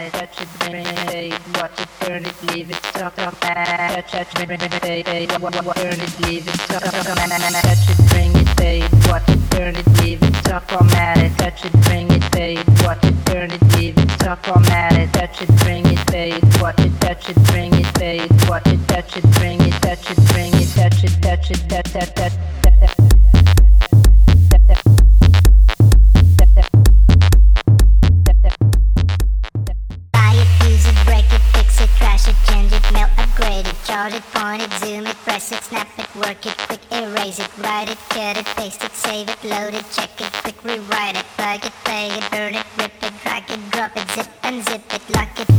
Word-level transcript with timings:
it, 0.00 0.12
touch 0.12 0.40
it, 0.40 0.48
bring 0.58 0.86
it, 0.86 1.32
watch 1.54 1.80
it, 1.80 1.88
turn 2.00 2.24
it, 2.24 2.42
leave 2.52 2.70
it, 2.70 2.76
stop, 2.76 3.12
stop, 3.12 3.38
touch, 3.40 4.10
touch, 4.10 4.34
bring 4.34 4.50
it, 4.50 4.60
turn 5.70 6.00
it, 6.00 6.20
leave 6.20 6.48
it, 6.48 6.56
stop, 6.56 6.82
stop, 6.82 7.08
touch 7.62 7.88
it, 7.88 7.98
bring 8.10 8.32
it, 8.36 8.48
fade, 8.56 8.88
watch 9.08 9.28
it, 9.28 9.50
turn 9.50 9.76
it, 9.76 9.86
leave 10.00 10.22
it, 10.22 10.34
stop, 10.36 10.64
it, 11.18 11.36
touch 11.38 11.64
it, 11.64 11.72
bring 11.84 12.10
it, 12.10 12.24
fade, 12.32 12.64
watch 12.82 13.04
it, 13.04 13.14
turn 13.26 13.50
it, 13.50 13.62
leave 13.76 13.96
it, 13.98 14.10
stop, 14.12 14.38
it, 14.96 15.12
touch 15.12 15.42
it, 15.42 15.48
bring 15.58 15.86
it, 15.86 15.98
fade, 16.10 16.42
watch 16.60 16.78
it, 16.80 17.00
touch 17.00 17.28
it, 17.30 17.36
bring 17.44 17.72
it, 17.74 17.86
fade, 17.98 18.30
watch 18.48 18.66
it, 18.66 18.88
touch 18.88 19.16
it, 19.16 19.24
bring 19.38 19.60
it, 19.60 19.72
touch 19.82 20.10
it, 20.10 20.16
bring 20.32 20.52
it, 20.54 20.68
touch 20.74 21.04
it, 21.04 21.22
touch 21.22 21.50
it, 21.50 21.68
touch, 21.68 21.92
touch, 21.92 22.14
touch. 22.14 22.91
Chart 33.92 34.14
it, 34.14 34.22
point 34.32 34.62
it, 34.62 34.72
zoom 34.80 35.06
it, 35.06 35.16
press 35.16 35.52
it, 35.52 35.62
snap 35.64 35.86
it, 35.98 36.08
work 36.16 36.46
it, 36.46 36.56
quick 36.66 36.80
erase 36.92 37.38
it, 37.38 37.50
write 37.58 37.90
it, 37.90 37.98
cut 38.08 38.38
it, 38.38 38.46
paste 38.56 38.82
it, 38.82 38.92
save 38.92 39.28
it, 39.28 39.44
load 39.44 39.74
it, 39.74 39.84
check 39.92 40.18
it, 40.18 40.32
quick 40.42 40.64
rewrite 40.64 41.14
it, 41.14 41.26
plug 41.36 41.62
it, 41.62 41.72
play 41.84 42.08
it, 42.08 42.30
burn 42.30 42.54
it, 42.54 42.64
rip 42.78 42.90
it, 43.02 43.12
drag 43.22 43.50
it, 43.50 43.70
drop 43.70 43.92
it, 43.94 44.08
zip 44.12 44.30
it, 44.44 44.64
lock 44.64 44.94
it, 44.94 45.14
lock 45.14 45.40
it. 45.40 45.51